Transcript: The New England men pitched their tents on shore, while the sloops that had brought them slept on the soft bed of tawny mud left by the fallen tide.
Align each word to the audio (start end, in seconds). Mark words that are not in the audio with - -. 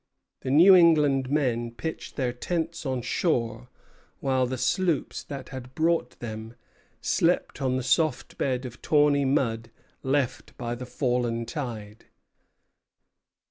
The 0.39 0.49
New 0.49 0.73
England 0.73 1.29
men 1.29 1.69
pitched 1.69 2.15
their 2.15 2.33
tents 2.33 2.87
on 2.87 3.03
shore, 3.03 3.69
while 4.19 4.47
the 4.47 4.57
sloops 4.57 5.21
that 5.21 5.49
had 5.49 5.75
brought 5.75 6.17
them 6.19 6.55
slept 7.01 7.61
on 7.61 7.77
the 7.77 7.83
soft 7.83 8.35
bed 8.39 8.65
of 8.65 8.81
tawny 8.81 9.25
mud 9.25 9.69
left 10.01 10.57
by 10.57 10.73
the 10.73 10.87
fallen 10.87 11.45
tide. 11.45 12.05